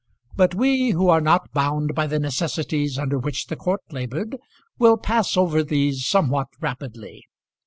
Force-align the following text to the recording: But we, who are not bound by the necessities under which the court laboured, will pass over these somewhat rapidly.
But 0.35 0.55
we, 0.55 0.89
who 0.89 1.09
are 1.09 1.21
not 1.21 1.51
bound 1.53 1.93
by 1.93 2.07
the 2.07 2.17
necessities 2.17 2.97
under 2.97 3.19
which 3.19 3.45
the 3.45 3.55
court 3.55 3.81
laboured, 3.91 4.35
will 4.79 4.97
pass 4.97 5.37
over 5.37 5.61
these 5.63 6.07
somewhat 6.07 6.47
rapidly. 6.59 7.25